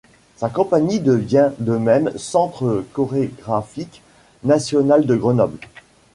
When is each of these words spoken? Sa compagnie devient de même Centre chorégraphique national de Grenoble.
Sa 0.35 0.49
compagnie 0.49 0.99
devient 0.99 1.51
de 1.59 1.77
même 1.77 2.11
Centre 2.17 2.83
chorégraphique 2.91 4.01
national 4.43 5.05
de 5.05 5.15
Grenoble. 5.15 5.59